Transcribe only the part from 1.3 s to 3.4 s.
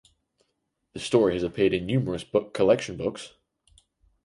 has appeared in numerous collection books.